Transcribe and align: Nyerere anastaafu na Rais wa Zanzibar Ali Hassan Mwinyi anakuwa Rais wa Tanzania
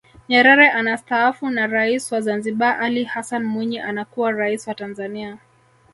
Nyerere 0.29 0.69
anastaafu 0.69 1.49
na 1.49 1.67
Rais 1.67 2.11
wa 2.11 2.21
Zanzibar 2.21 2.81
Ali 2.81 3.03
Hassan 3.03 3.43
Mwinyi 3.43 3.79
anakuwa 3.79 4.31
Rais 4.31 4.67
wa 4.67 4.75
Tanzania 4.75 5.37